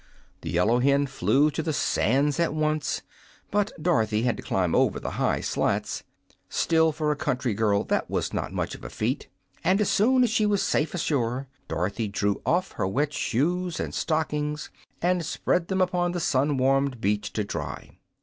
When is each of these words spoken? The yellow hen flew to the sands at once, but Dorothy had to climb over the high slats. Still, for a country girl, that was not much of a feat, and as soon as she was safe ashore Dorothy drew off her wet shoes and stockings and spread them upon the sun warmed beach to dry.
The 0.41 0.49
yellow 0.49 0.79
hen 0.79 1.05
flew 1.05 1.51
to 1.51 1.61
the 1.61 1.73
sands 1.73 2.39
at 2.39 2.55
once, 2.55 3.03
but 3.51 3.71
Dorothy 3.79 4.23
had 4.23 4.35
to 4.37 4.41
climb 4.41 4.73
over 4.73 4.99
the 4.99 5.11
high 5.11 5.41
slats. 5.41 6.03
Still, 6.49 6.91
for 6.91 7.11
a 7.11 7.15
country 7.15 7.53
girl, 7.53 7.83
that 7.83 8.09
was 8.09 8.33
not 8.33 8.51
much 8.51 8.73
of 8.73 8.83
a 8.83 8.89
feat, 8.89 9.27
and 9.63 9.79
as 9.79 9.89
soon 9.91 10.23
as 10.23 10.31
she 10.31 10.47
was 10.47 10.63
safe 10.63 10.95
ashore 10.95 11.45
Dorothy 11.67 12.07
drew 12.07 12.41
off 12.47 12.71
her 12.77 12.87
wet 12.87 13.13
shoes 13.13 13.79
and 13.79 13.93
stockings 13.93 14.71
and 15.03 15.23
spread 15.23 15.67
them 15.67 15.81
upon 15.81 16.13
the 16.13 16.19
sun 16.19 16.57
warmed 16.57 16.99
beach 16.99 17.31
to 17.33 17.43
dry. 17.43 17.91